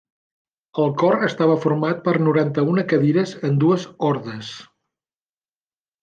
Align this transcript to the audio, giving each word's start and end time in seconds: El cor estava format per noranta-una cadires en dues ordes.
El 0.83 0.87
cor 1.01 1.17
estava 1.27 1.57
format 1.65 1.99
per 2.07 2.15
noranta-una 2.29 2.85
cadires 2.93 3.33
en 3.49 3.59
dues 3.65 3.85
ordes. 4.13 4.49